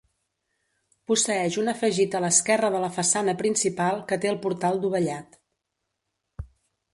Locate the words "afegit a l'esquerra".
1.73-2.71